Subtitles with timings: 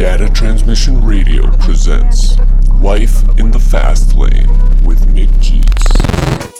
[0.00, 2.38] Data Transmission Radio presents
[2.80, 4.48] Life in the Fast Lane
[4.82, 6.59] with Mick Jeets.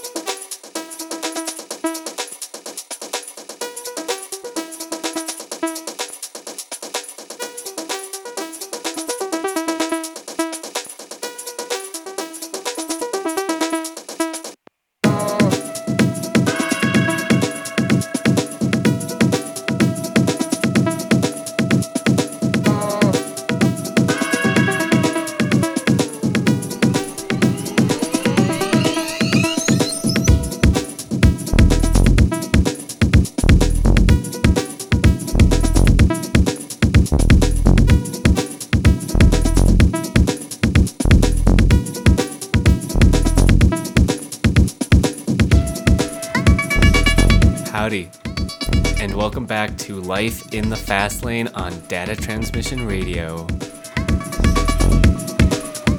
[50.10, 53.46] Life in the Fast Lane on Data Transmission Radio.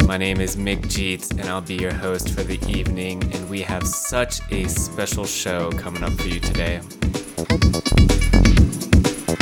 [0.06, 3.62] My name is Mick Jeets, and I'll be your host for the evening, and we
[3.62, 6.82] have such a special show coming up for you today.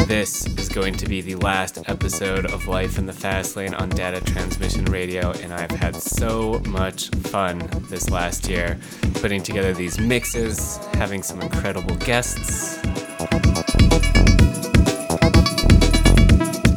[0.06, 3.90] This is going to be the last episode of Life in the Fast Lane on
[3.90, 8.80] Data Transmission Radio, and I've had so much fun this last year
[9.16, 12.79] putting together these mixes, having some incredible guests.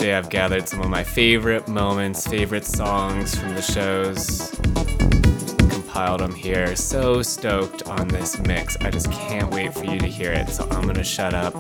[0.03, 4.50] Today I've gathered some of my favorite moments, favorite songs from the shows,
[5.70, 6.75] compiled them here.
[6.75, 8.77] So stoked on this mix.
[8.80, 11.55] I just can't wait for you to hear it, so I'm gonna shut up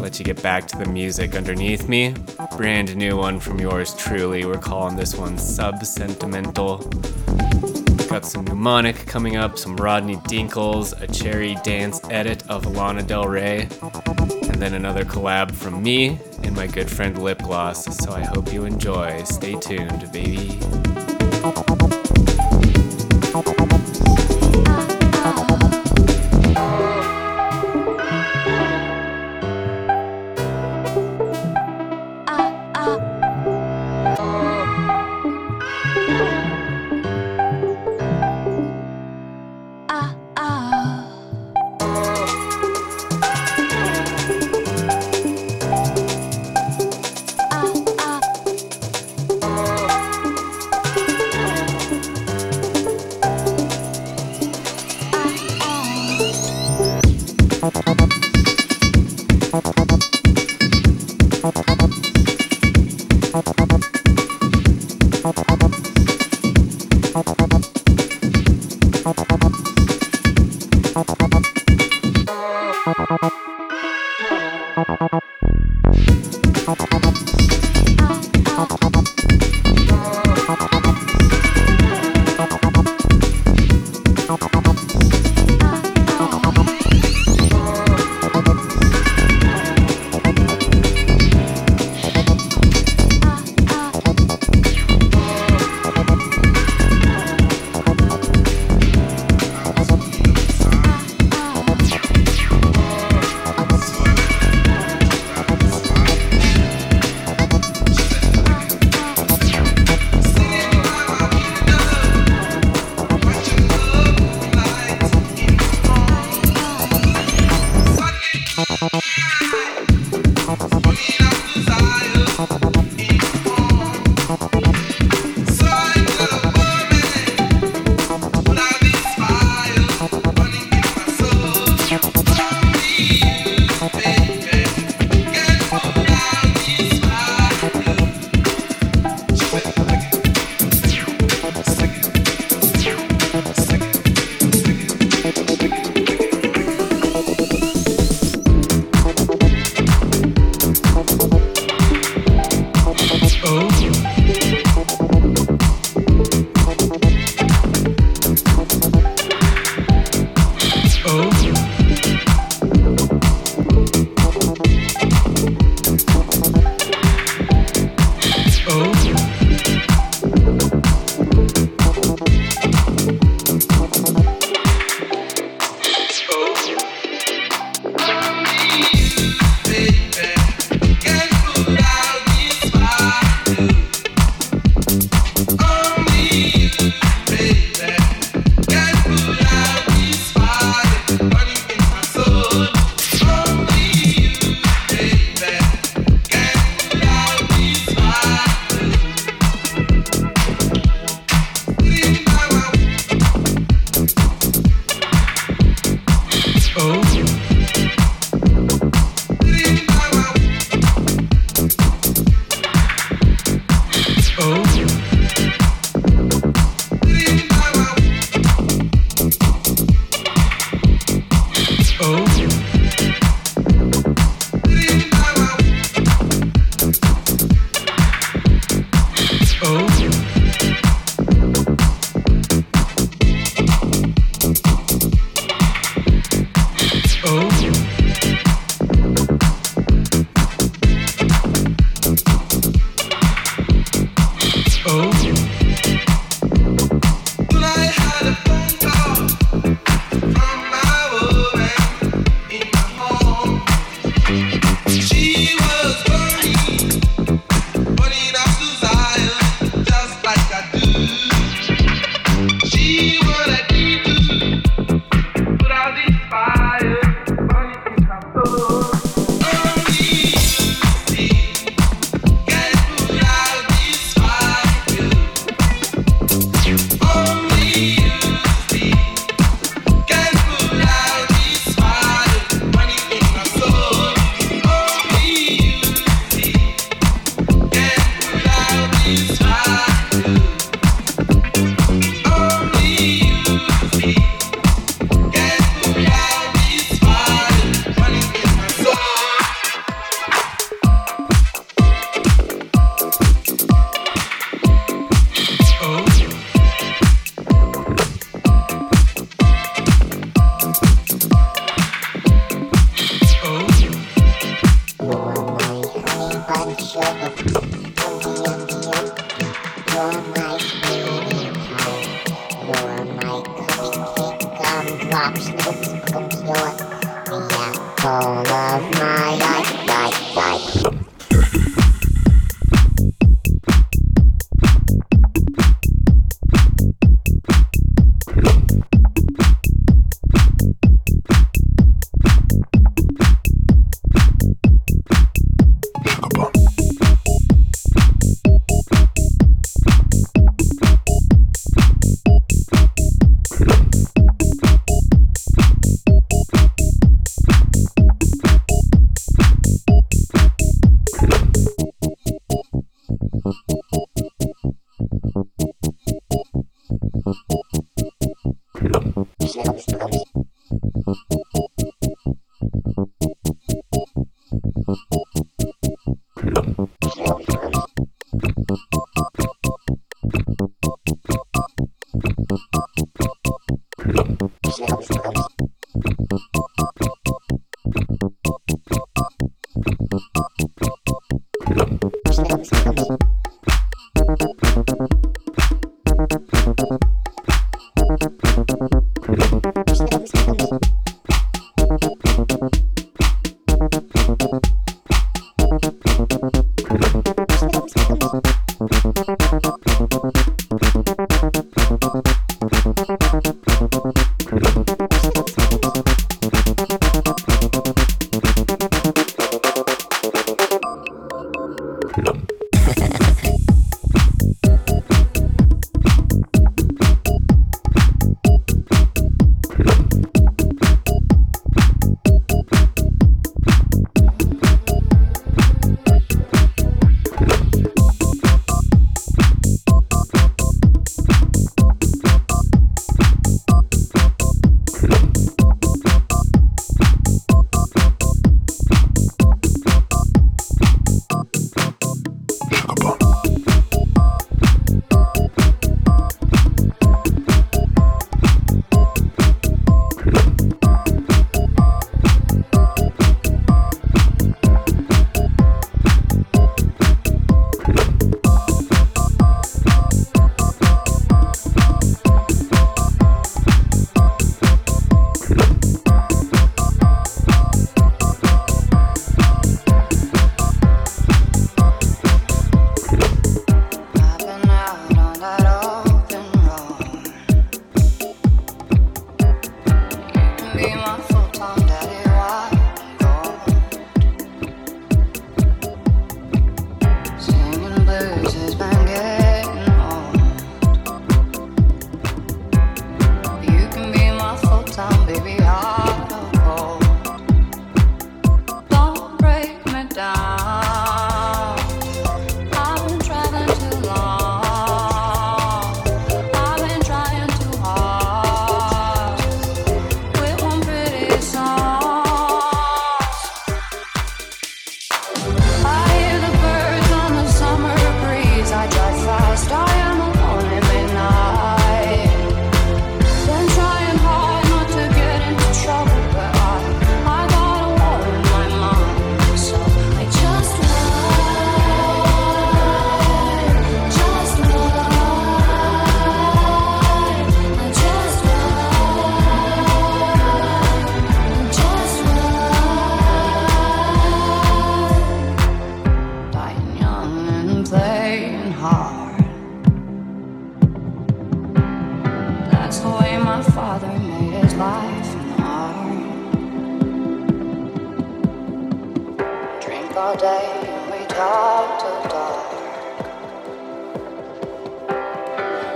[0.00, 2.14] let you get back to the music underneath me.
[2.56, 4.44] Brand new one from yours truly.
[4.44, 6.78] We're calling this one Sub Sentimental.
[8.08, 13.26] Got some Neumonic coming up, some Rodney Dinkles, a cherry dance edit of Lana Del
[13.26, 16.20] Rey, and then another collab from me
[16.56, 17.92] my good friend Lipgloss.
[18.00, 19.22] So I hope you enjoy.
[19.24, 20.85] Stay tuned, baby.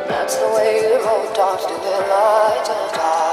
[0.08, 3.29] That's the way the road dogs to the light of dark.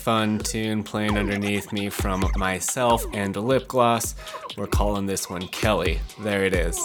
[0.00, 4.14] Fun tune playing underneath me from myself and Lipgloss.
[4.56, 6.00] We're calling this one Kelly.
[6.20, 6.78] There it is.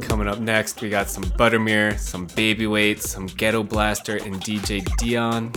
[0.00, 5.52] Coming up next, we got some Buttermere, some Baby Babyweight, some Gettoblaster, and DJ Deeon.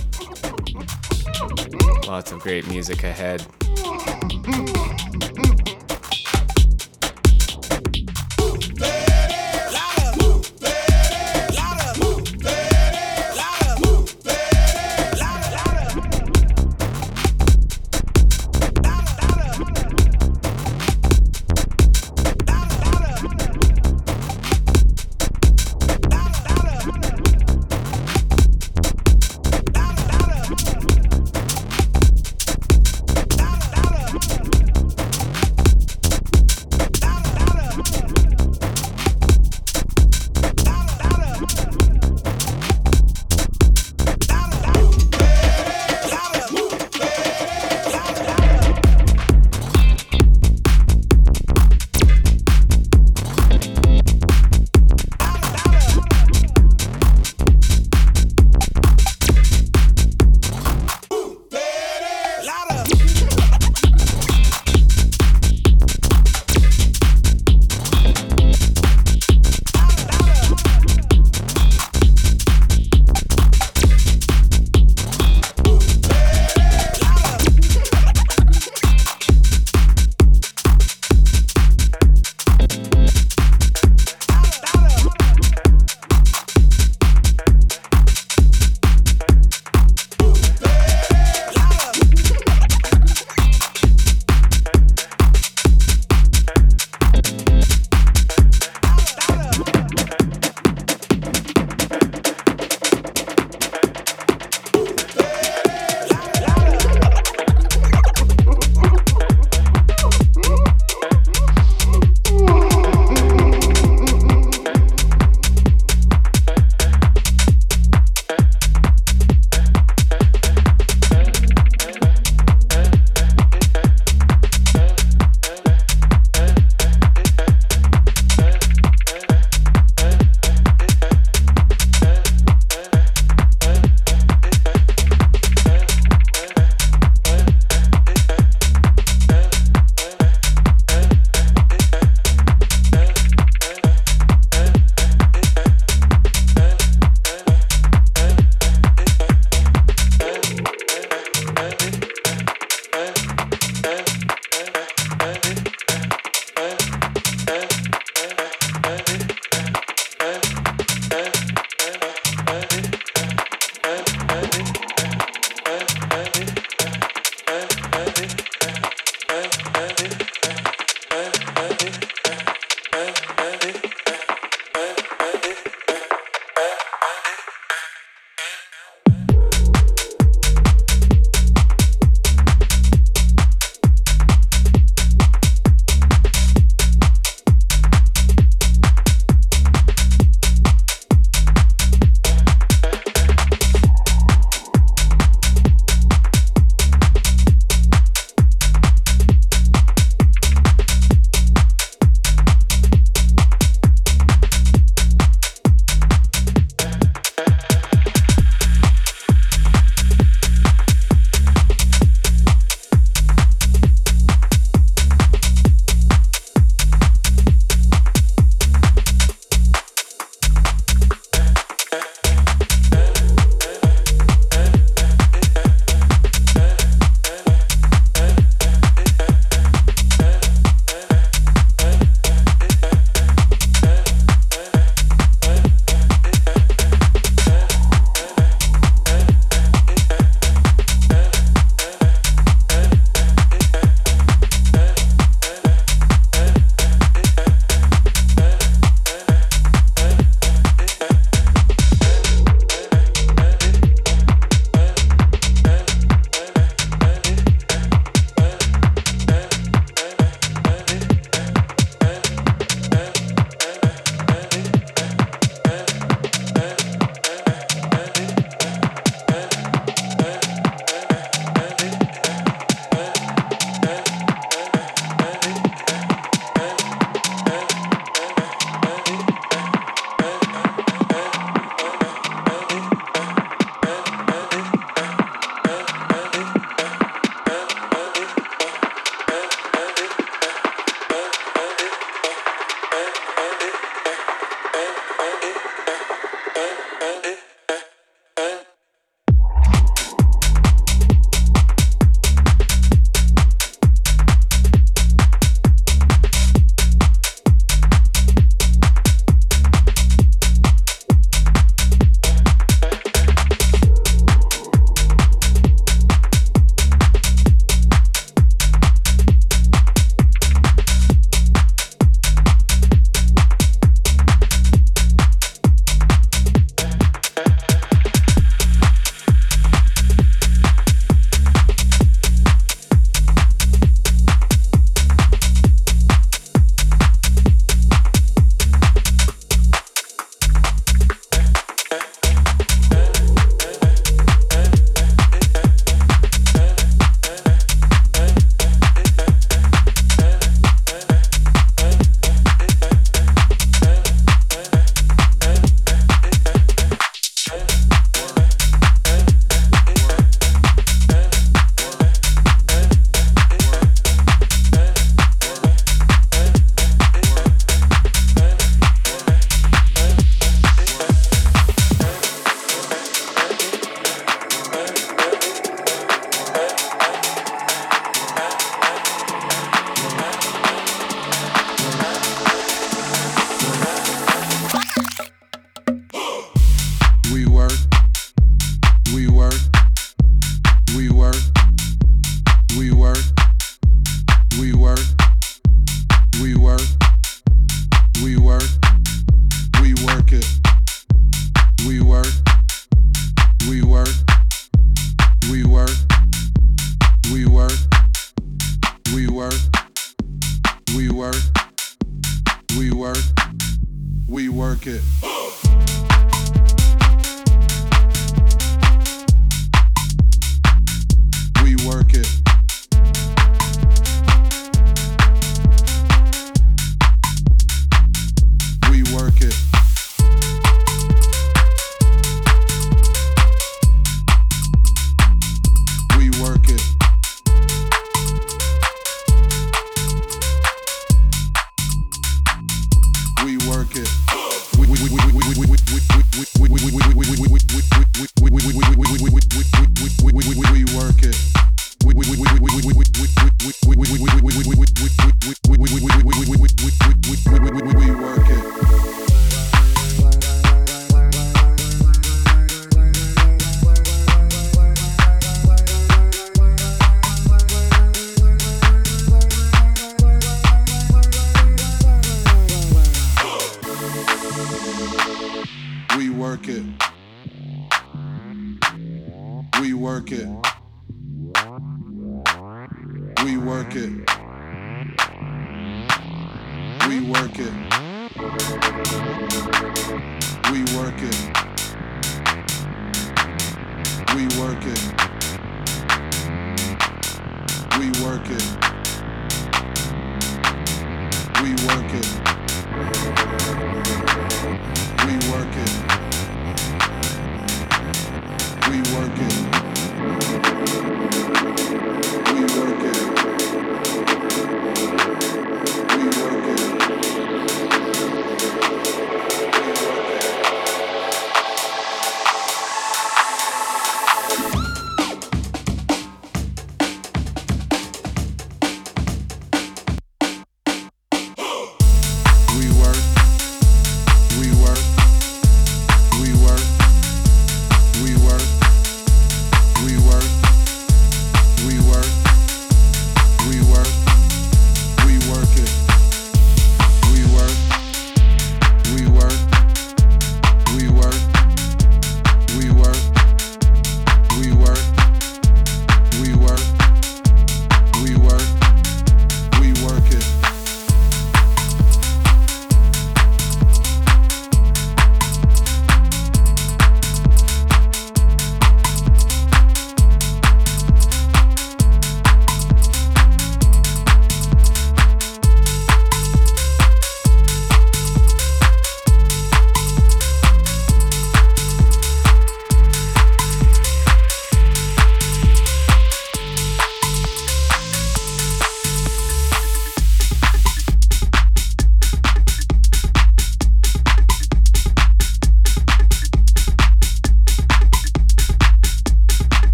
[2.07, 3.43] Lots of great music ahead.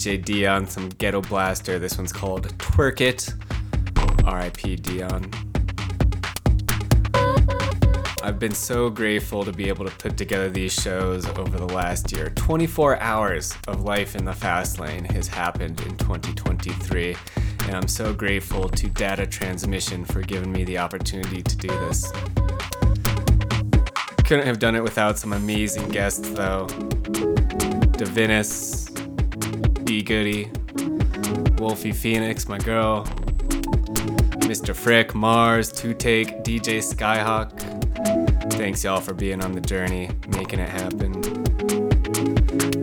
[0.00, 1.78] DJ Deeon, some Gettoblaster.
[1.78, 3.34] This one's called Twerk It.
[4.24, 5.30] RIP Deeon.
[8.22, 12.12] I've been so grateful to be able to put together these shows over the last
[12.12, 12.30] year.
[12.30, 17.14] 24 hours of life in the fast lane has happened in 2023,
[17.64, 22.10] and I'm so grateful to Data Transmission for giving me the opportunity to do this.
[24.24, 26.68] Couldn't have done it without some amazing guests, though.
[27.98, 28.79] Divinus,
[30.10, 30.50] Goody,
[31.58, 33.04] Wolfie Phoenix, my girl,
[34.40, 34.74] Mr.
[34.74, 37.52] Frick, Mars, 2take, DJ Skyhawk.
[38.54, 41.12] Thanks y'all for being on the journey, making it happen.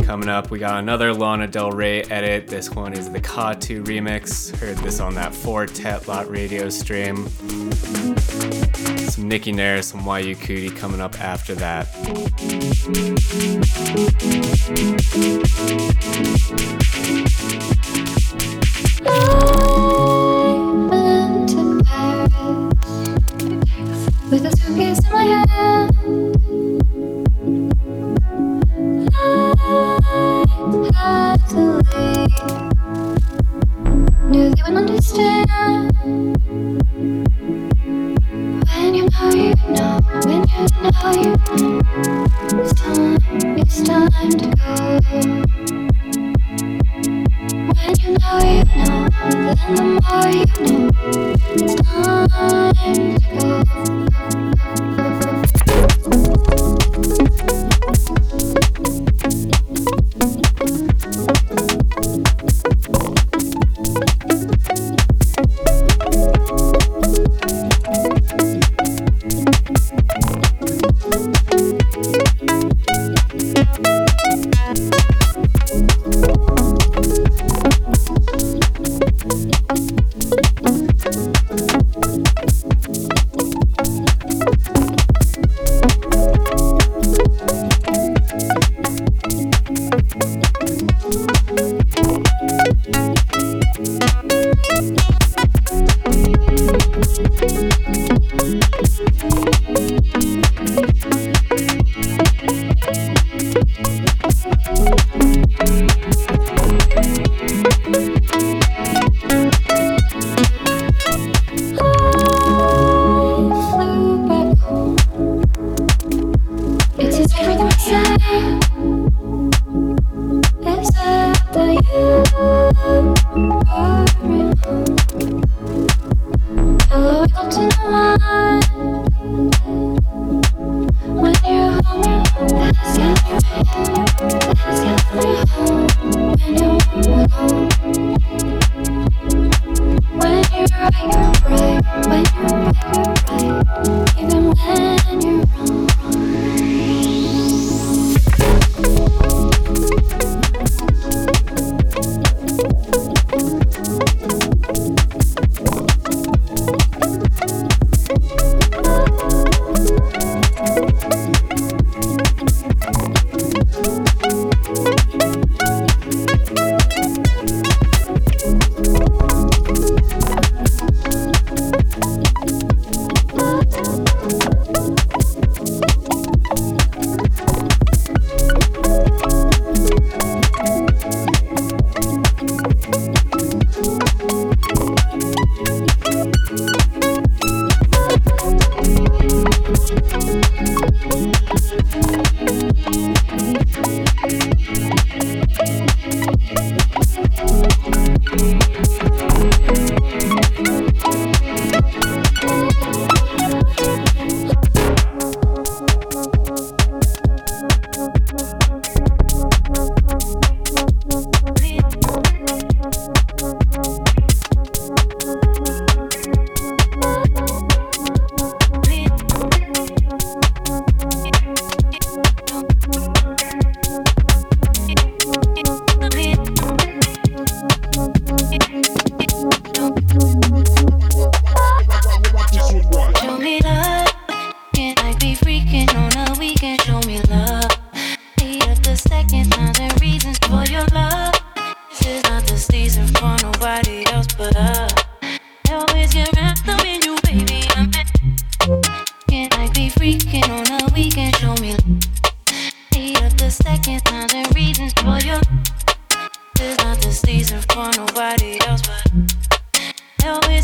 [0.06, 2.48] Coming up, we got another Lana Del Rey edit.
[2.48, 4.56] This one is the Katu remix.
[4.56, 7.28] Heard this on that Four Tet Lot radio stream.
[9.10, 11.88] Some Nikki Nair, some Y U QT coming up after that.
[35.68, 37.47] Understand.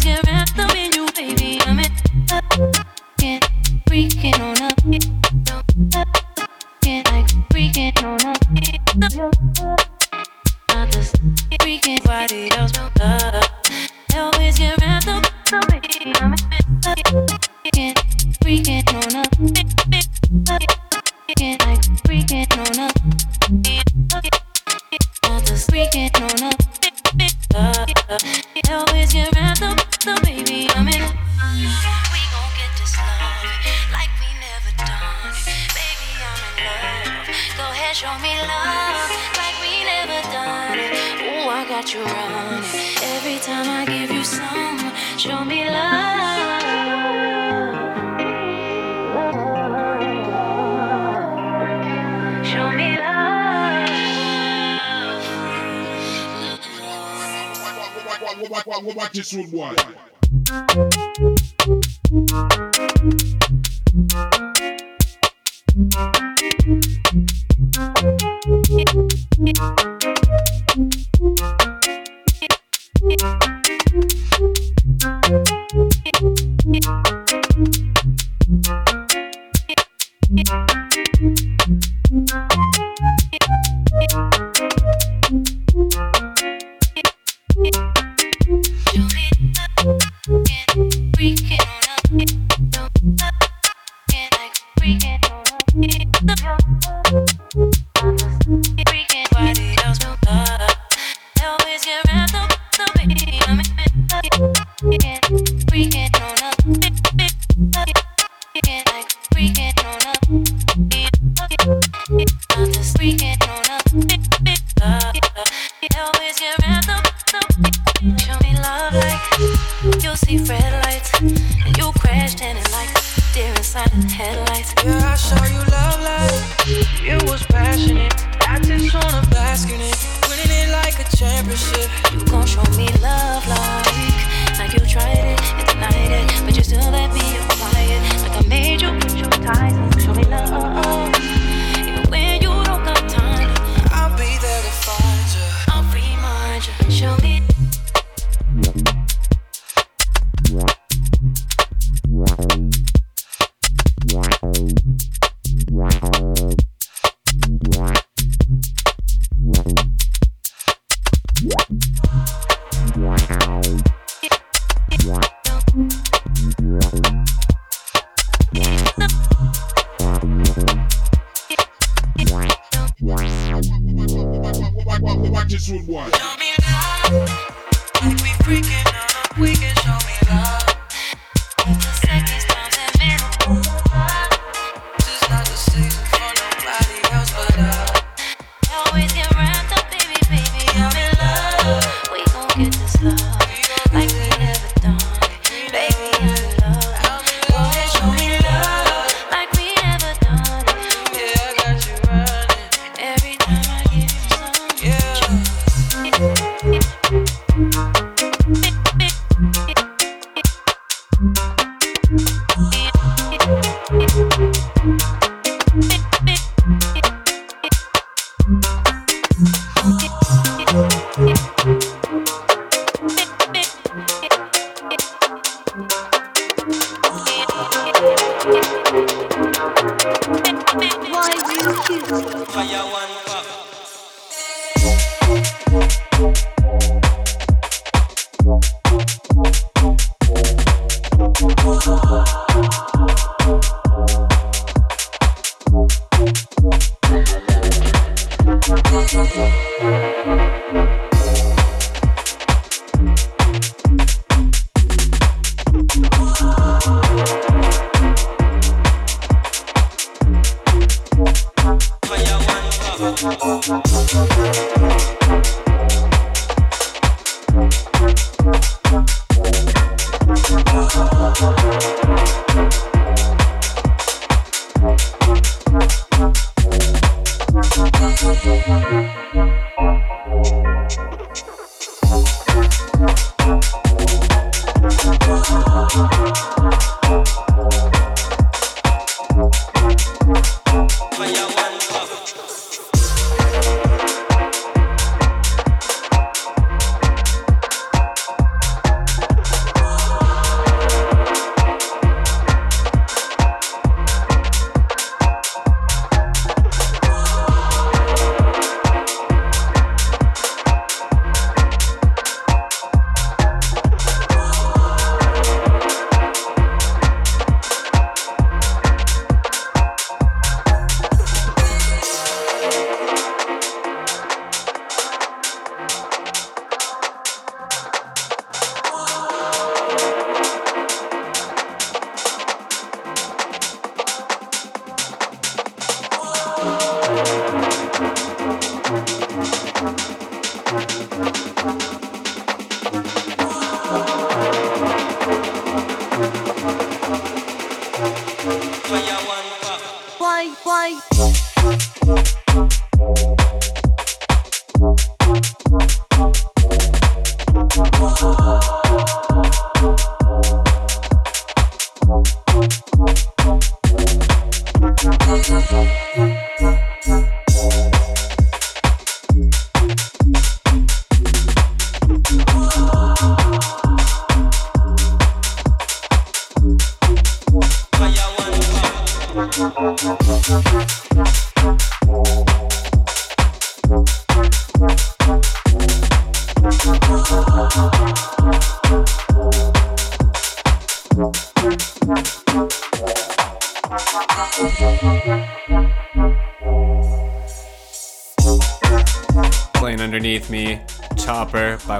[0.06, 0.42] Me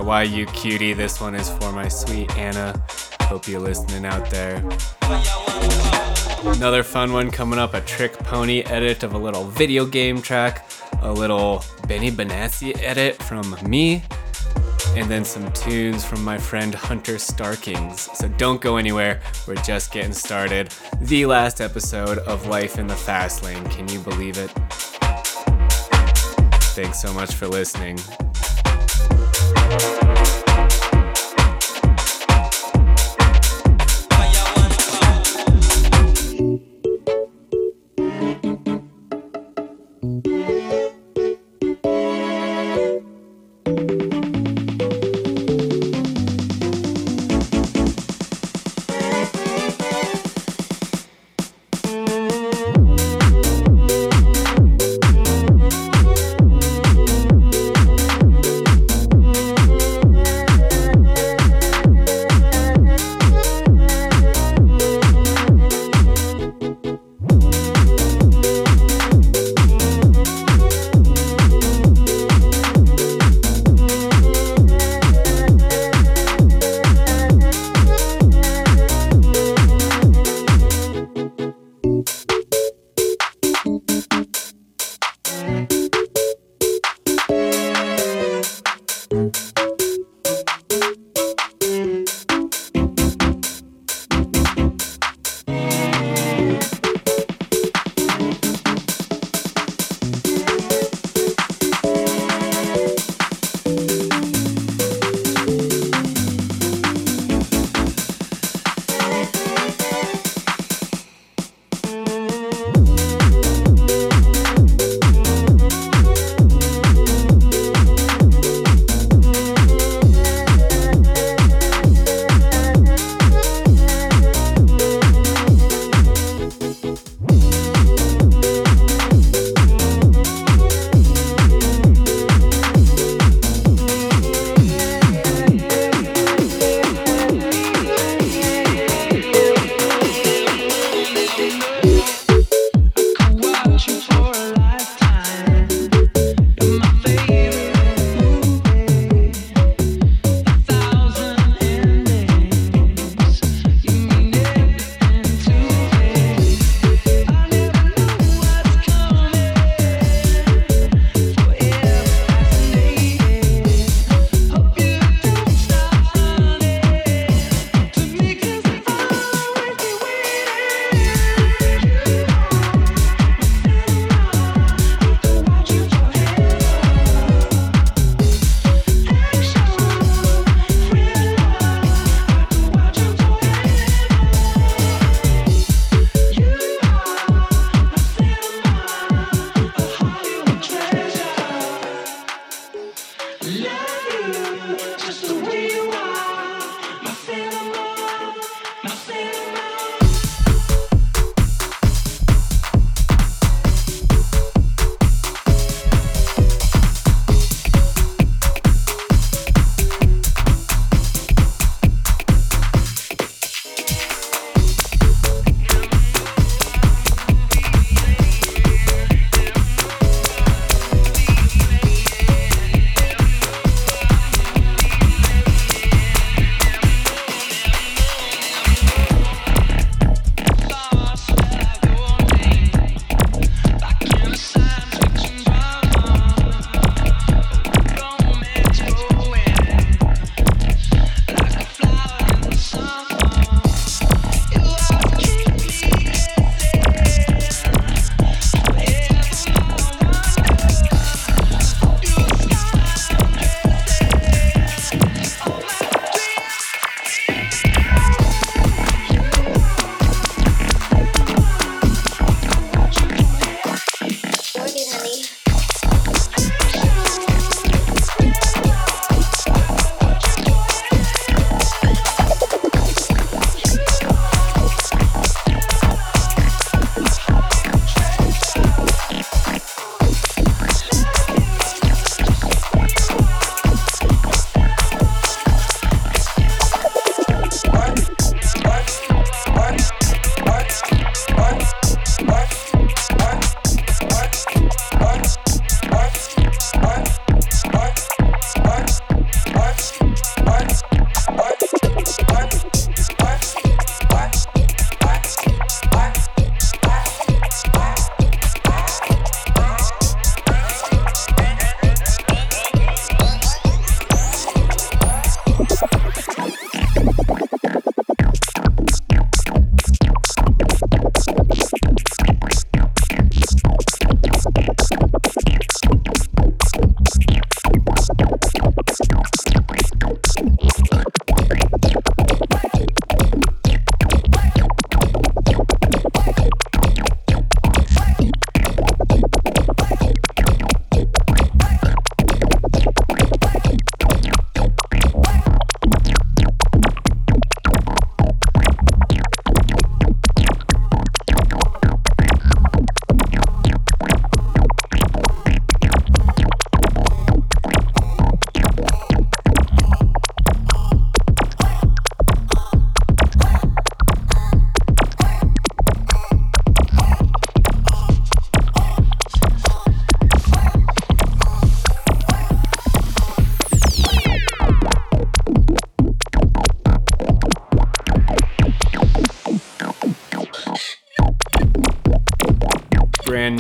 [0.04, 0.96] Chopper Y U QT.
[0.98, 2.74] This one is for my sweet Anna.
[3.22, 4.58] Hope you're listening out there.
[6.46, 10.70] Another fun one coming up a Trickpony edit of a little video game track,
[11.02, 14.04] a little Benny Benassi edit from me,
[14.98, 18.10] and then some tunes from my friend Hunter Starkings.
[18.14, 20.74] So don't go anywhere, we're just getting started.
[21.02, 24.50] The last episode of Life in the Fast Lane, can you believe it?
[26.76, 28.00] Thanks so much for listening.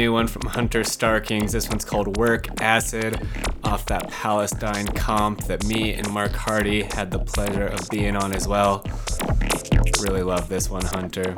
[0.03, 1.53] New one from Hunter Starkings.
[1.53, 3.25] This one's called Werk Acid
[3.63, 8.35] off that Palestine comp that me and Mark Hardy had the pleasure of being on
[8.35, 8.85] as well.
[10.01, 11.37] Really love this one, Hunter.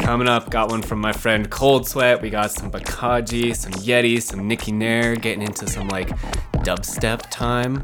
[0.00, 2.20] Coming up, got one from my friend coldsweat.
[2.20, 6.10] We got some BANkaJI, some Yheti, some Nikki Nair, getting into some like
[6.66, 7.82] dubstep time.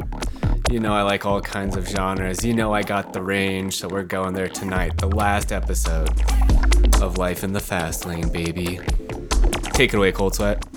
[0.70, 2.44] You know, I like all kinds of genres.
[2.44, 4.98] You know, I got the range, so we're going there tonight.
[4.98, 6.10] The last episode
[7.00, 8.80] of Life in the Fast Lane, baby.
[9.78, 10.67] Take it away, coldsweat.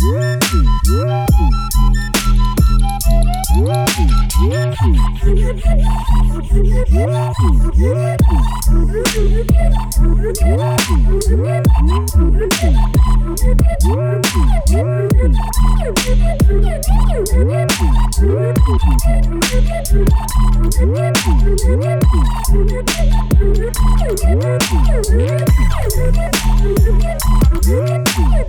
[0.00, 0.29] Thank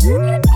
[0.02, 0.51] Yeah.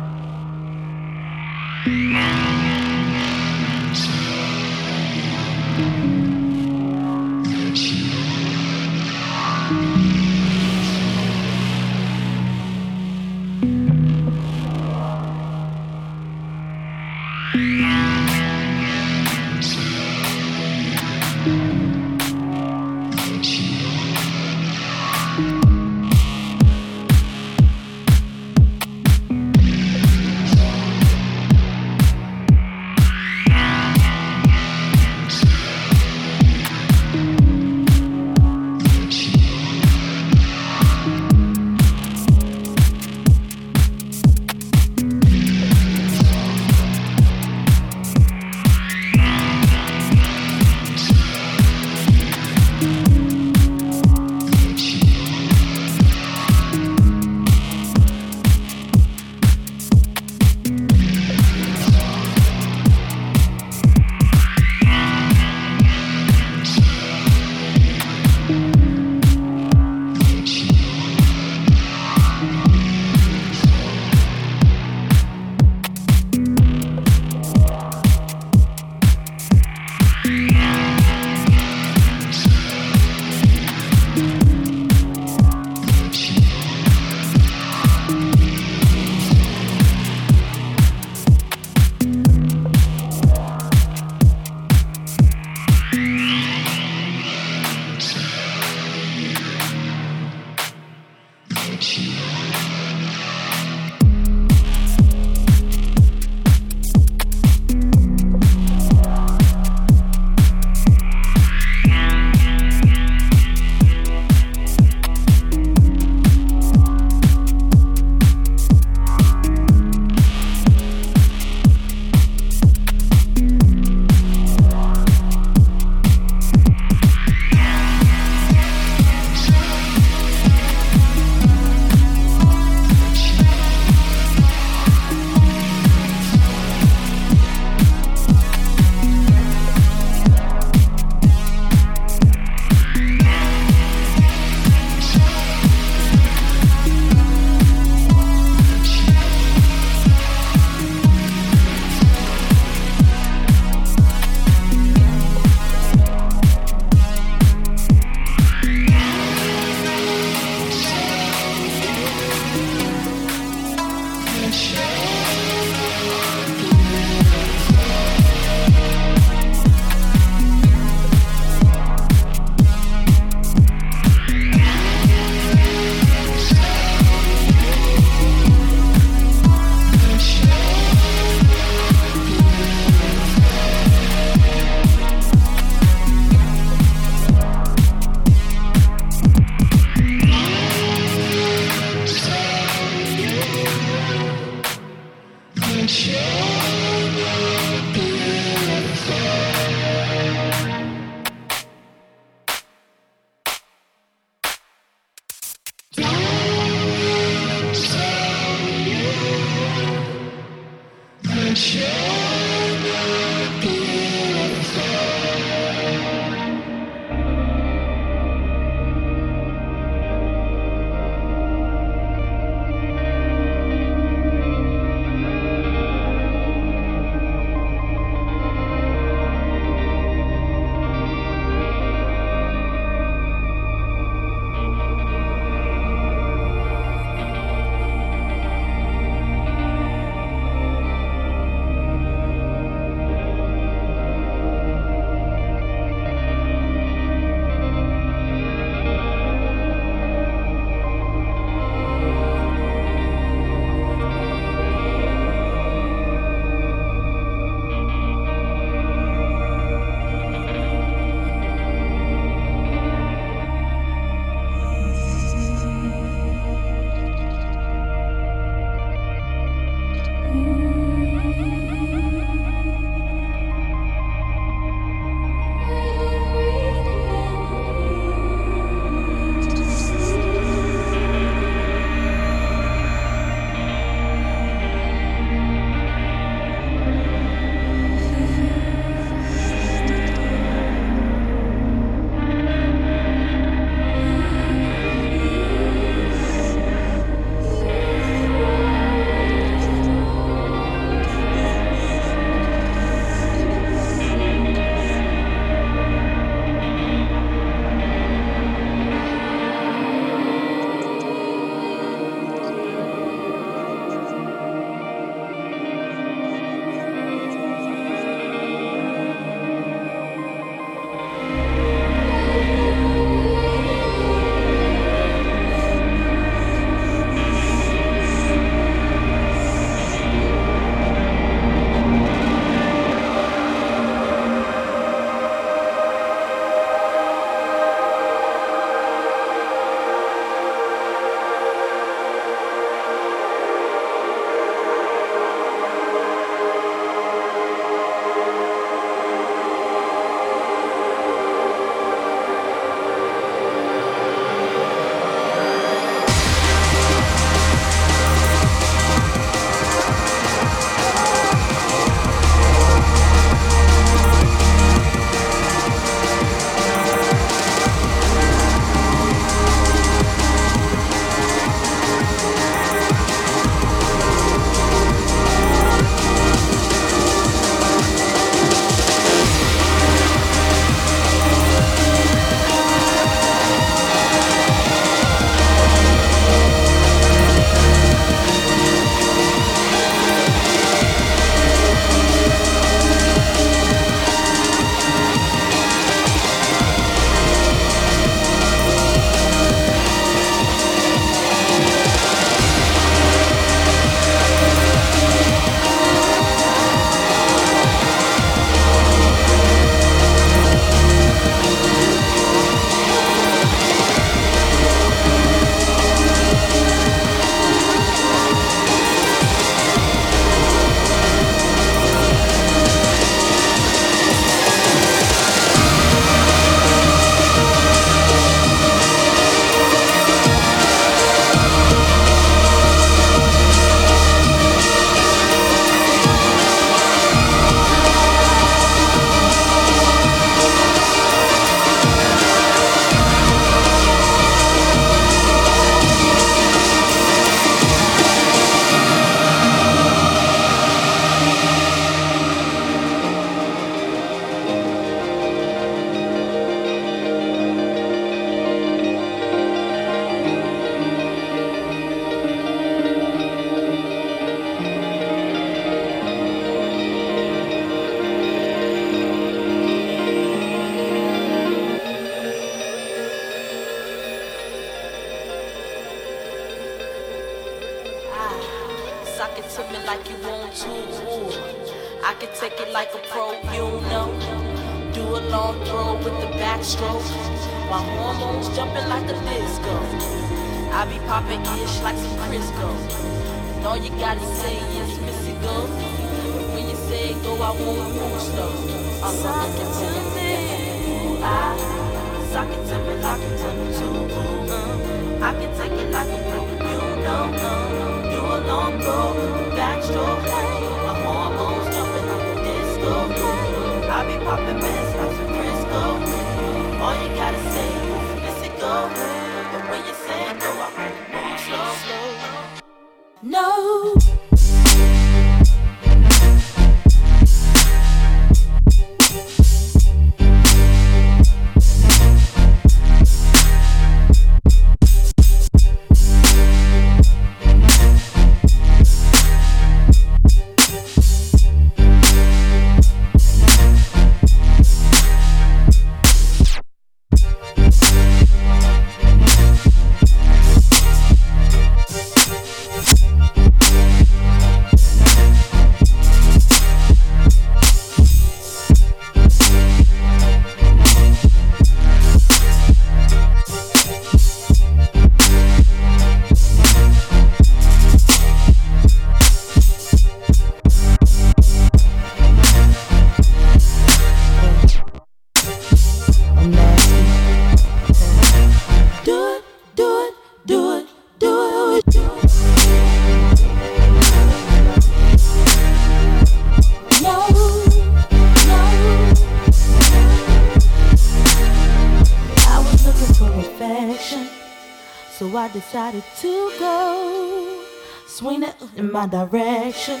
[595.54, 597.64] Decided to go
[598.08, 600.00] swing it in my direction.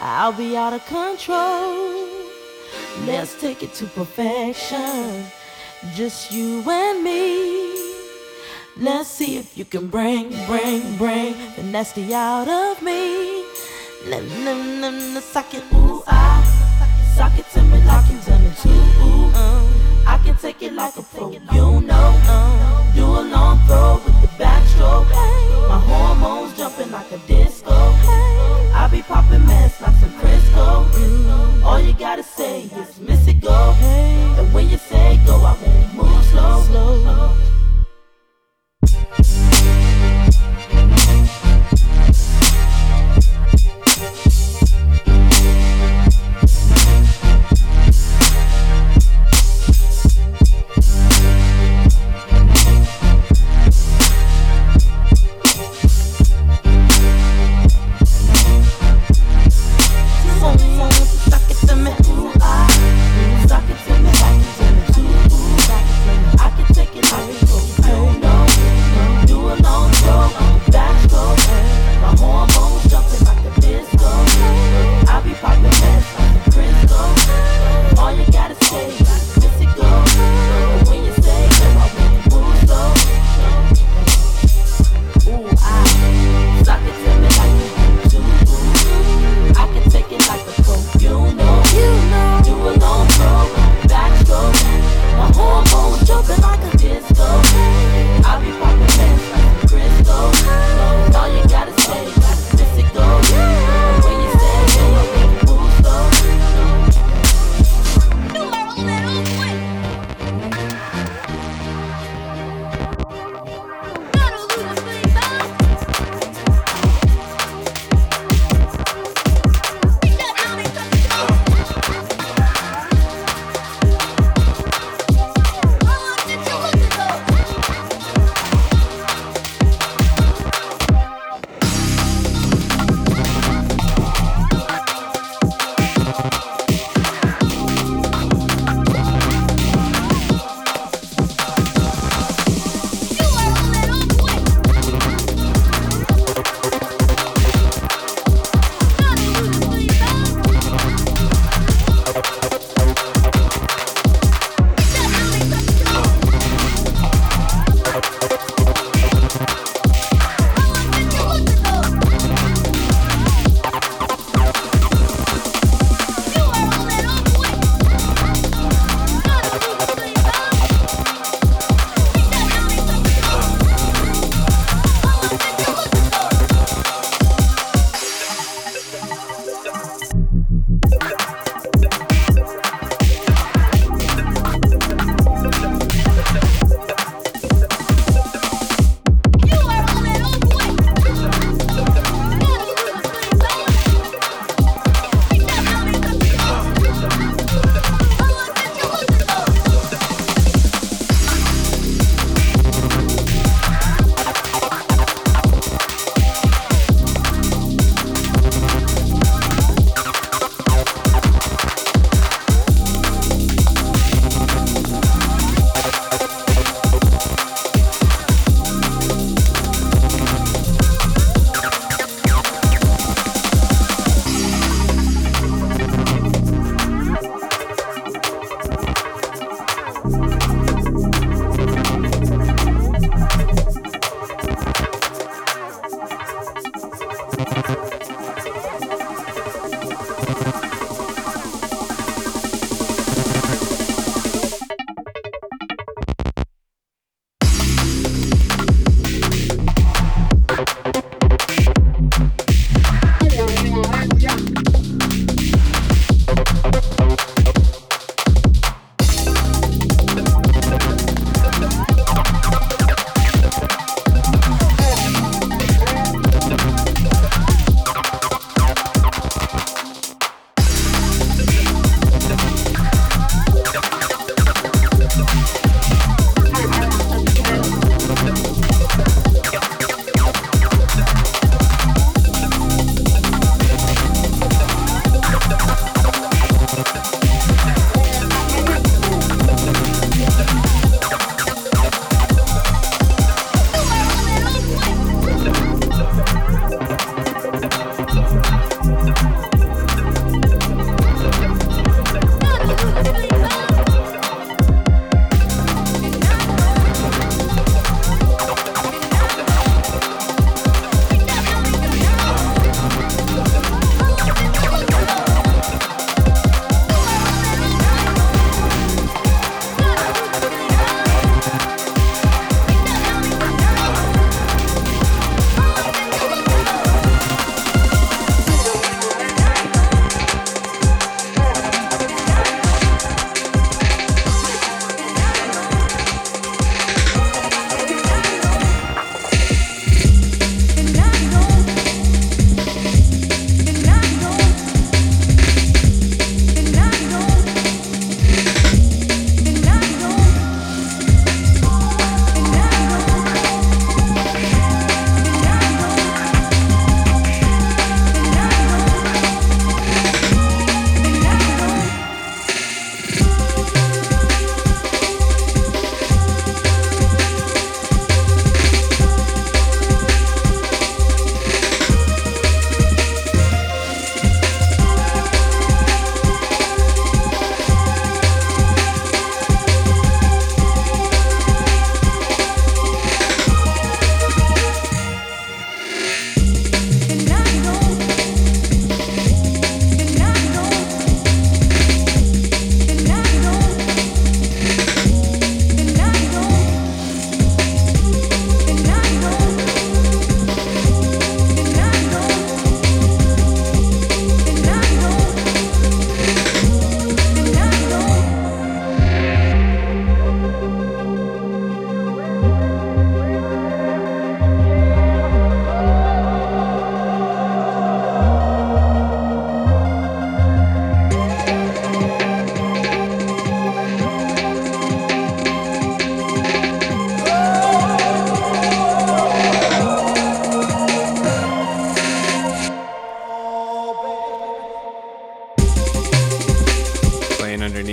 [0.00, 2.08] I'll be out of control.
[3.06, 5.26] Let's take it to perfection.
[5.94, 7.70] Just you and me.
[8.78, 13.44] Let's see if you can bring, bring, bring the nasty out of me.
[14.06, 14.80] Let them, them,
[15.14, 16.42] them, suck it, ooh, I
[17.14, 18.70] suck it to me like you done it too.
[18.70, 19.62] Ooh, uh,
[20.04, 22.18] I can take it like a pro, you know.
[22.94, 24.17] Do a long throw
[24.78, 27.72] My hormones jumping like a disco.
[27.72, 31.64] I be popping mess like some Crisco.
[31.64, 33.74] All you gotta say is miss it go.
[33.82, 37.34] And when you say go, I won't move slow.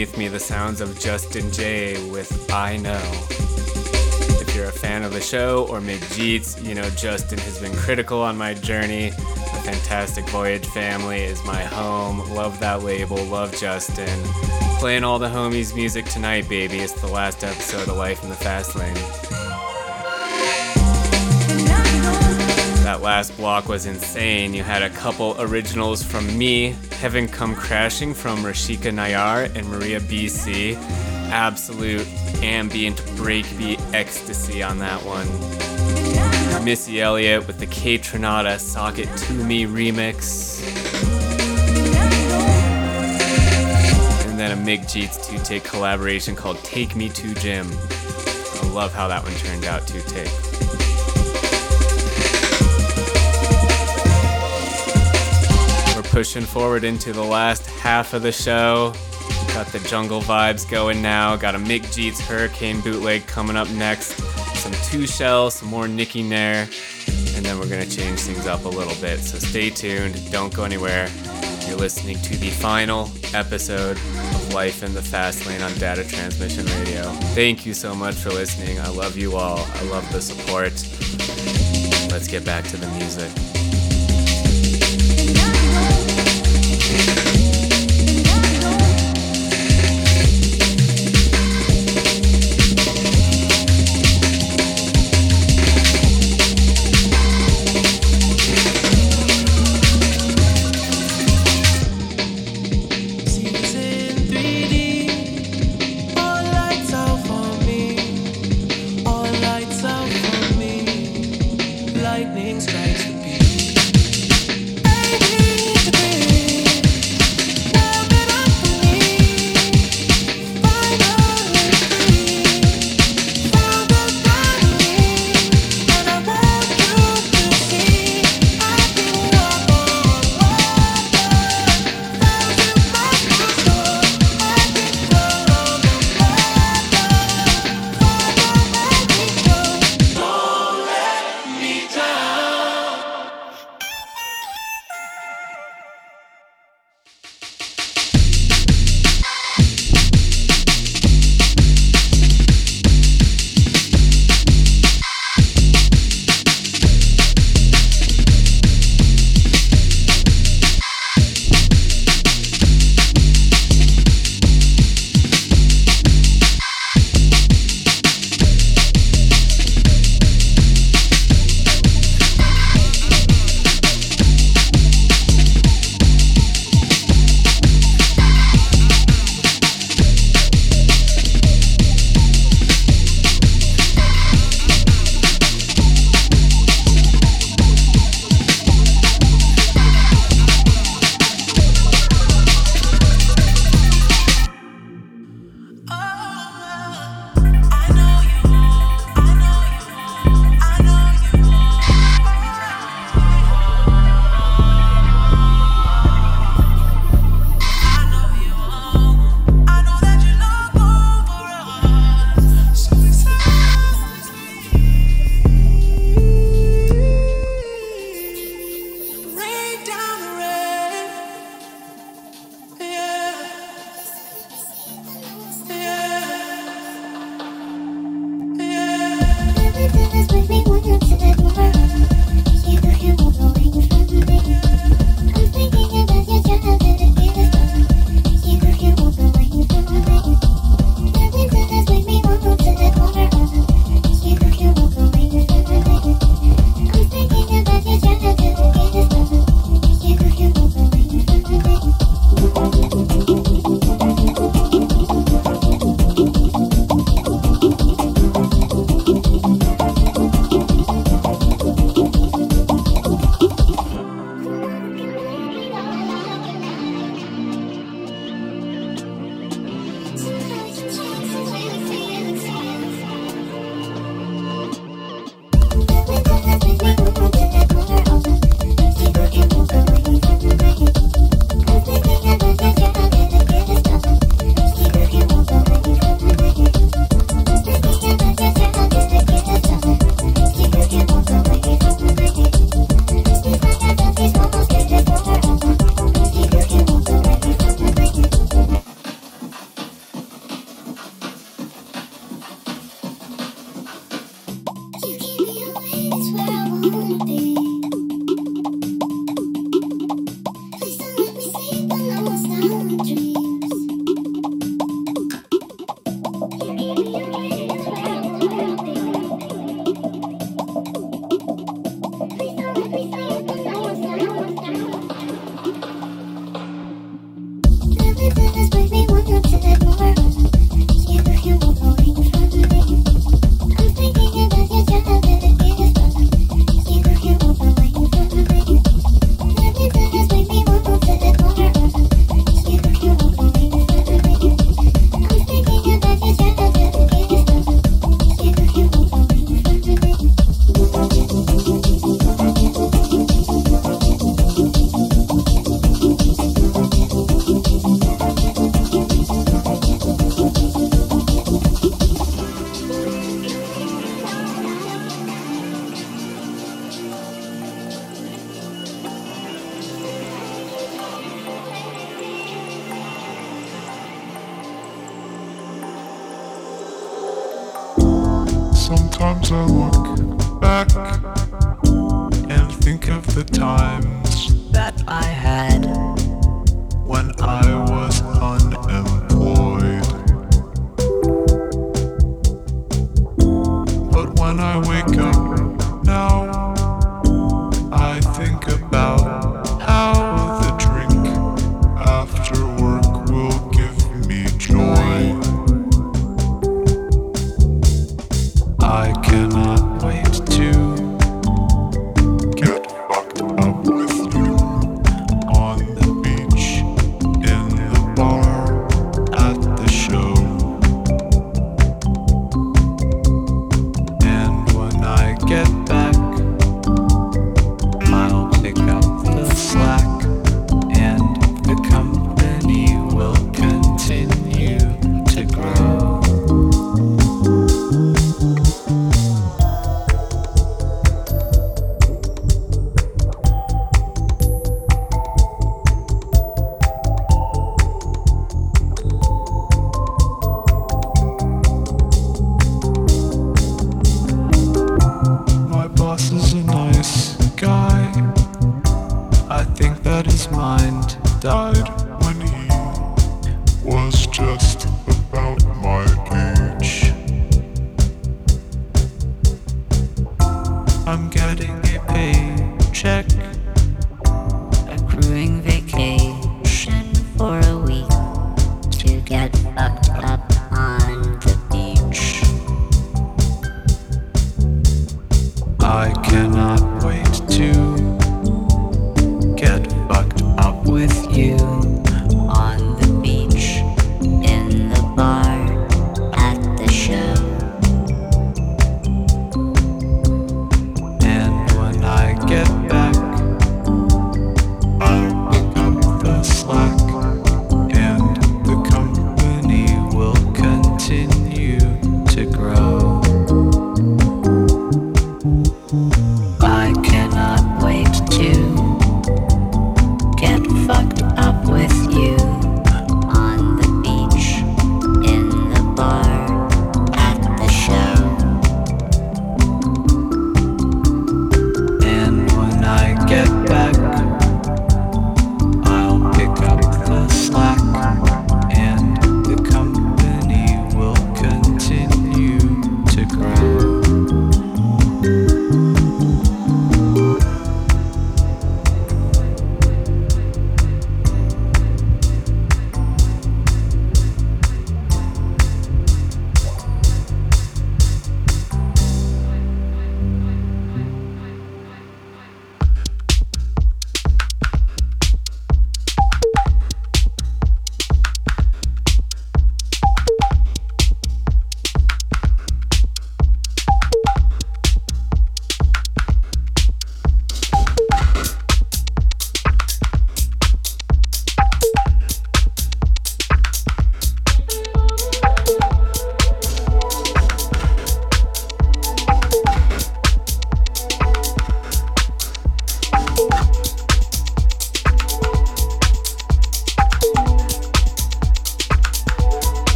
[0.00, 3.02] Underneath me the sounds of Justin Jay with I Know.
[4.40, 7.76] If you're a fan of the show or Mick Jeets, you know Justin has been
[7.76, 9.10] critical on my journey.
[9.10, 12.20] The Fantastic Voyage family is my home.
[12.34, 14.18] Love that label, love Justin.
[14.78, 16.78] Playing all the homies' music tonight, baby.
[16.78, 19.39] It's the last episode of Life in the Fast Lane.
[23.00, 24.52] Last block was insane.
[24.52, 30.00] You had a couple originals from me, Heaven Come Crashing from Rachika Nayar and Maria
[30.00, 30.76] BC.
[31.30, 32.06] Absolute
[32.42, 35.26] ambient breakbeat ecstasy on that one.
[36.62, 40.62] Missy Elliott with the Kaytranada Socket To Me remix.
[44.26, 47.66] And then a Mick Jeets 2take collaboration called Take Me to Gym.
[47.70, 50.49] I love how that one turned out, 2take.
[56.10, 58.92] Pushing forward into the last half of the show.
[59.54, 61.36] Got the jungle vibes going now.
[61.36, 64.18] Got a Mick Jeets Hurricane bootleg coming up next.
[64.56, 66.68] Some Two Shell, some more Nikki Nair,
[67.34, 69.20] and then we're gonna change things up a little bit.
[69.20, 70.30] So stay tuned.
[70.32, 71.08] Don't go anywhere.
[71.68, 76.66] You're listening to the final episode of Life in the Fast Lane on Data Transmission
[76.66, 77.02] Radio.
[77.34, 78.80] Thank you so much for listening.
[78.80, 79.58] I love you all.
[79.58, 80.72] I love the support.
[82.10, 83.30] Let's get back to the music.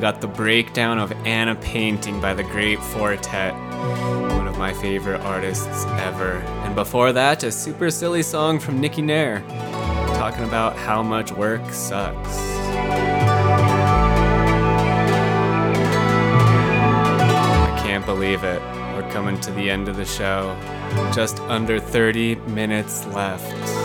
[0.00, 3.52] We got the breakdown of Anna Painting by the Great Four Tet,
[4.32, 6.38] one of my favorite artists ever.
[6.64, 9.40] And before that, a super silly song from Nikki Nair,
[10.14, 12.38] talking about how much work sucks.
[17.58, 18.62] I can't believe it.
[18.94, 20.58] We're coming to the end of the show.
[21.12, 23.79] Just under 30 minutes left.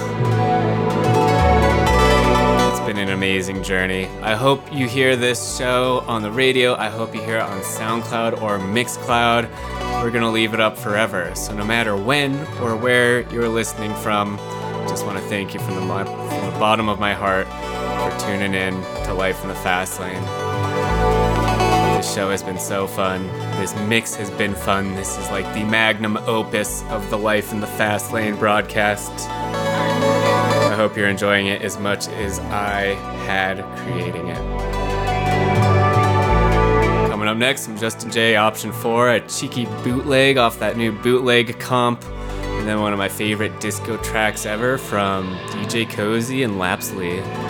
[2.86, 4.06] Been an amazing journey.
[4.22, 6.76] I hope you hear this show on the radio.
[6.76, 9.50] I hope you hear it on SoundCloud or Mixcloud.
[10.04, 11.34] We're going to leave it up forever.
[11.34, 14.38] So, no matter when or where you're listening from,
[14.88, 18.54] just want to thank you from the, from the bottom of my heart for tuning
[18.54, 18.74] in
[19.06, 20.22] to Life in the Fast Lane.
[21.98, 23.26] This show has been so fun.
[23.58, 24.94] This mix has been fun.
[24.94, 29.15] This is like the magnum opus of the Life in the Fast Lane broadcast.
[30.96, 32.94] Hope you're enjoying it as much as I
[33.26, 34.38] had creating it.
[37.10, 41.60] Coming up next, I'm Justin Jay, option four, a cheeky bootleg off that new bootleg
[41.60, 47.45] comp, and then one of my favorite disco tracks ever from DJ Koze and Låpsley.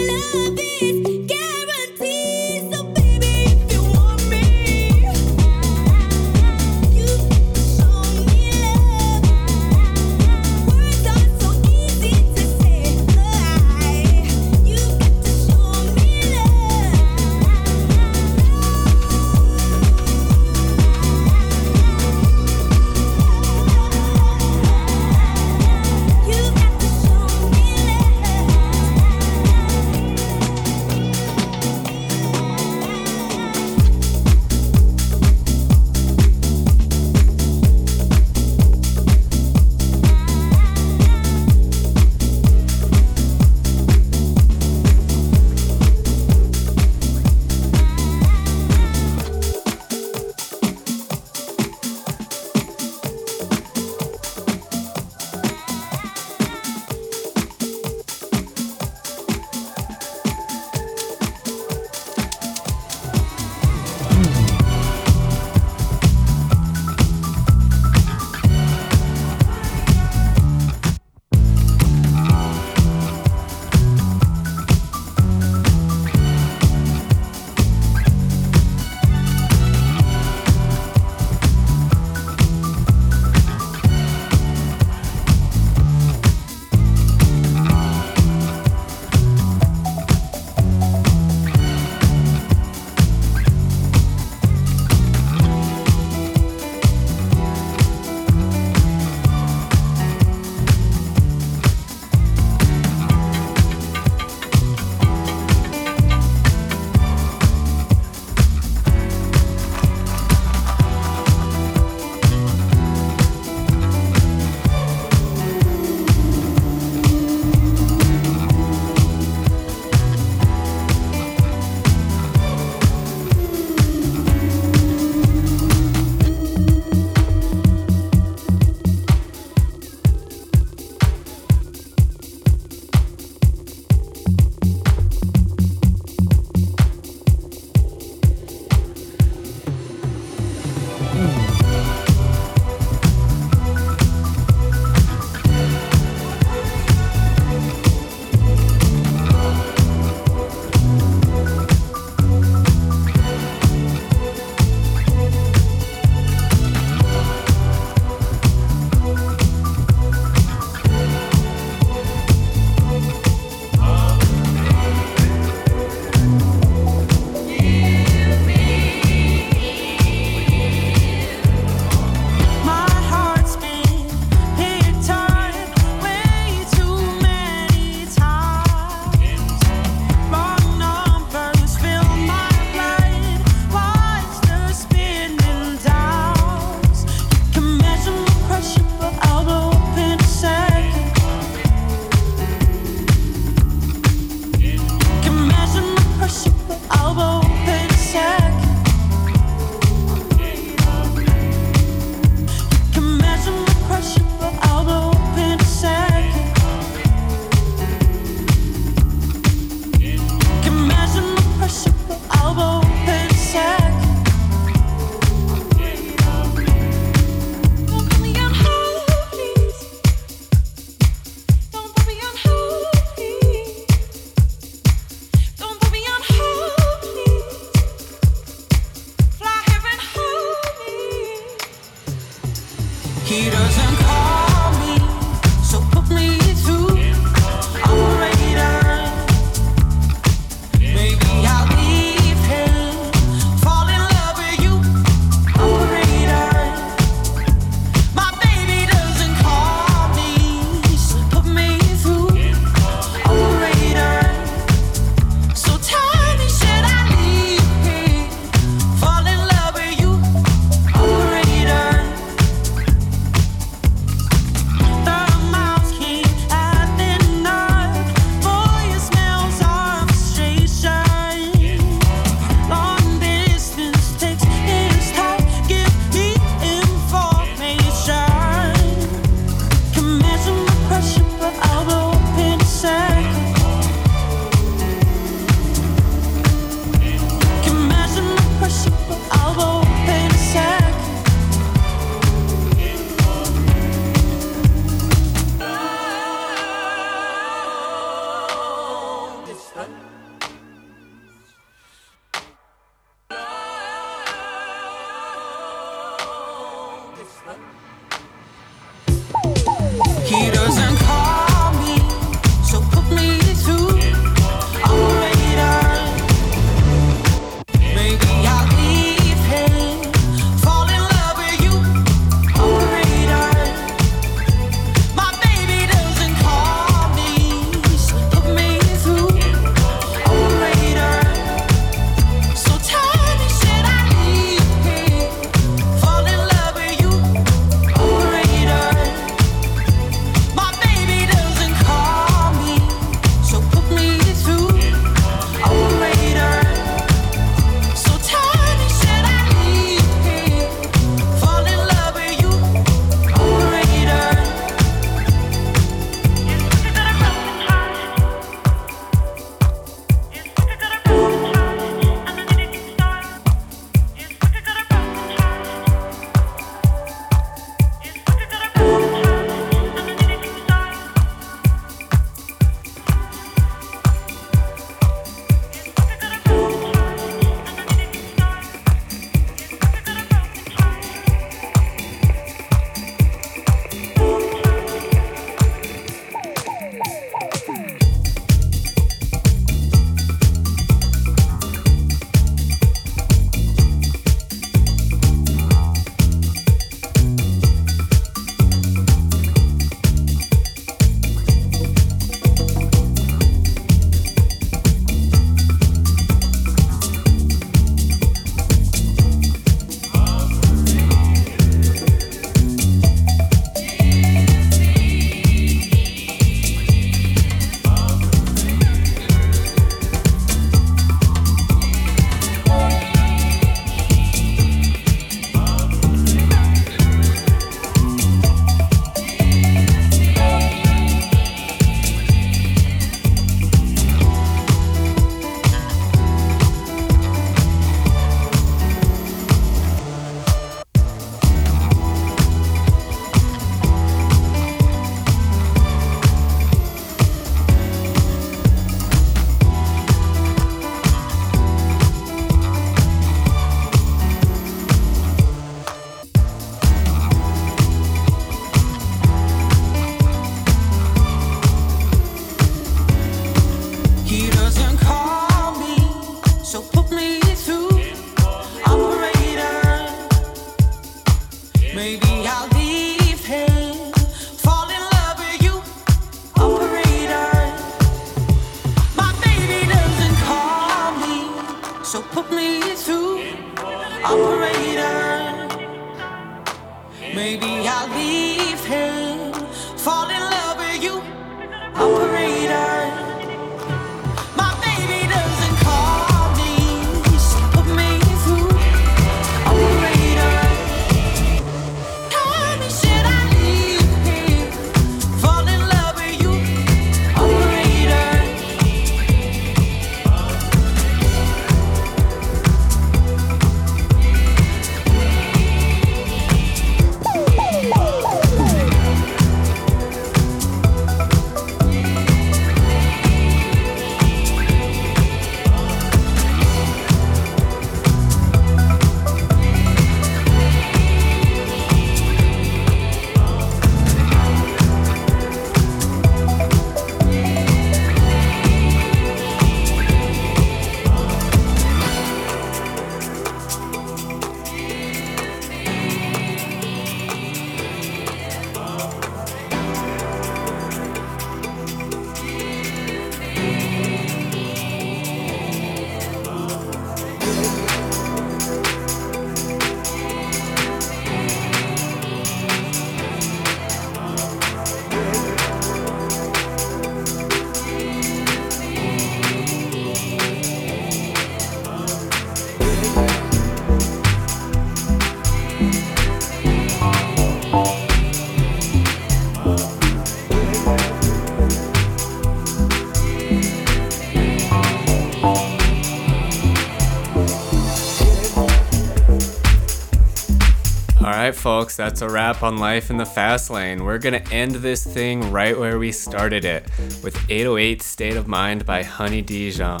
[591.48, 594.04] Right, folks, that's a wrap on Life in the Fast Lane.
[594.04, 596.84] We're gonna end this thing right where we started it
[597.22, 600.00] with 808 State of Mind by Honey Dijon.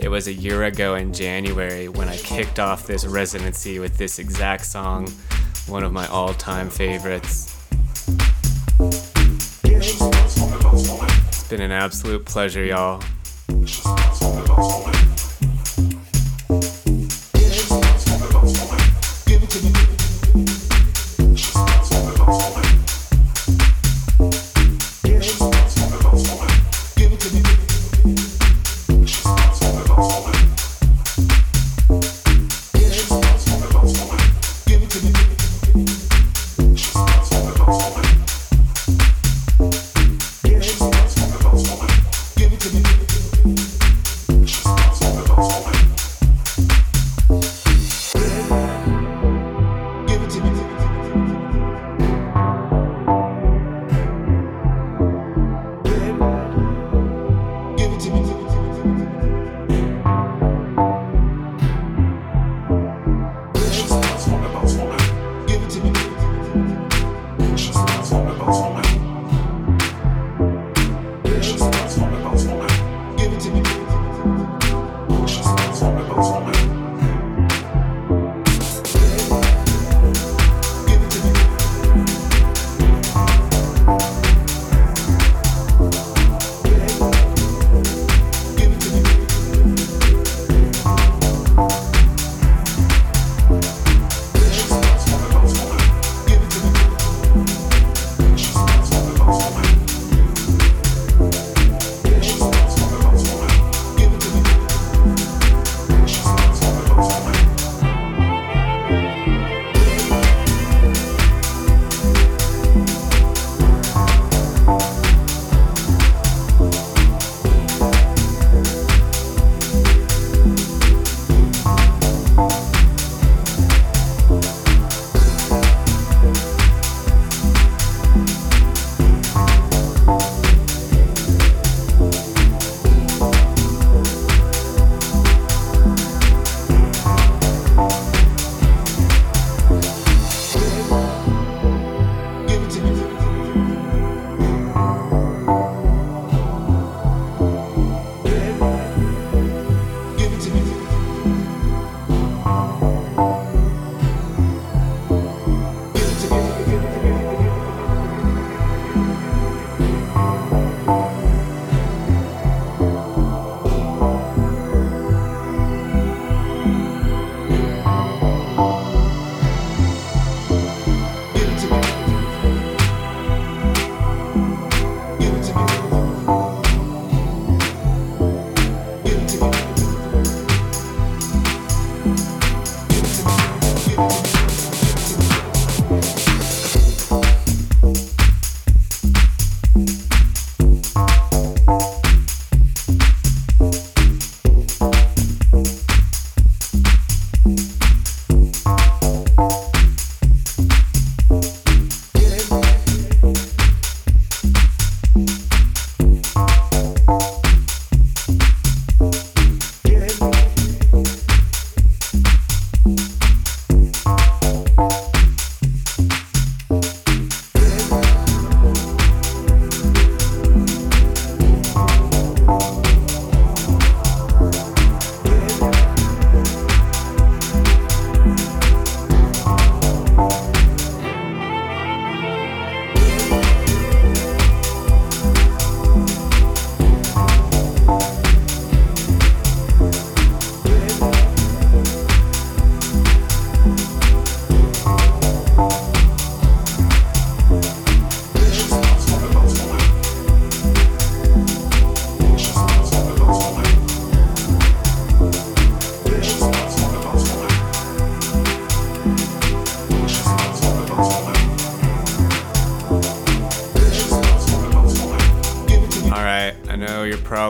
[0.00, 4.18] It was a year ago in January when I kicked off this residency with this
[4.18, 5.12] exact song,
[5.68, 7.56] one of my all time favorites.
[8.80, 9.08] It's
[11.48, 13.00] been an absolute pleasure, y'all.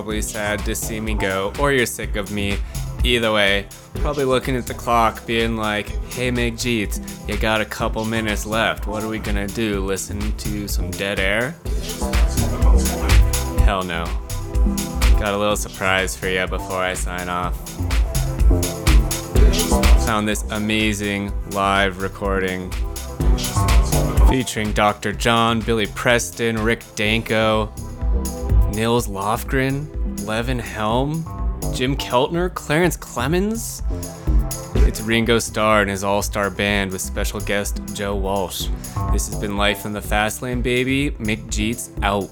[0.09, 2.56] probably sad to see me go, or you're sick of me.
[3.05, 3.66] Either way,
[3.97, 6.98] probably looking at the clock, being like, hey, Mick Jeets,
[7.28, 8.86] you got a couple minutes left.
[8.86, 9.85] What are we gonna do?
[9.85, 11.51] Listen to some dead air?
[13.66, 14.06] Hell no.
[15.20, 17.55] Got a little surprise for you before I sign off.
[20.06, 22.70] Found this amazing live recording
[24.30, 25.12] featuring Dr.
[25.12, 27.66] John, Billy Preston, Rick Danko,
[28.72, 29.98] Nils Lofgren,
[30.29, 31.25] Levon Helm,
[31.75, 33.81] Jim Keltner, Clarence Clemons.
[34.87, 38.69] It's Ringo Starr and his all star band with special guest Joe Walsh.
[39.11, 41.13] This has been Life in the Fast Lane, baby.
[41.13, 42.29] Mick Jeets out.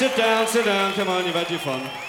[0.00, 0.94] Sit down, sit down.
[0.94, 1.99] Come on, you've had your fun.